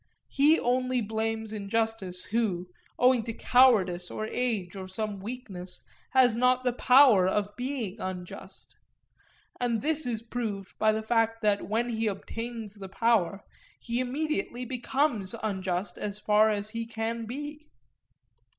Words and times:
He 0.29 0.59
only 0.59 0.99
blames 0.99 1.53
injustice 1.53 2.25
who, 2.25 2.69
owing 2.97 3.21
to 3.25 3.33
cowardice 3.33 4.09
or 4.09 4.25
age 4.31 4.75
or 4.75 4.87
some 4.87 5.19
weakness, 5.19 5.83
has 6.13 6.35
not 6.35 6.63
the 6.63 6.73
power 6.73 7.27
of 7.27 7.55
being 7.55 7.97
unjust. 8.01 8.75
And 9.59 9.83
this 9.83 10.07
is 10.07 10.23
proved 10.23 10.73
by 10.79 10.91
the 10.91 11.03
fact 11.03 11.43
that 11.43 11.69
when 11.69 11.89
he 11.89 12.07
obtains 12.07 12.73
the 12.73 12.89
power, 12.89 13.43
he 13.79 13.99
immediately 13.99 14.65
becomes 14.65 15.35
unjust 15.43 15.99
as 15.99 16.17
far 16.17 16.49
as 16.49 16.71
he 16.71 16.87
can 16.87 17.27
be. 17.27 17.69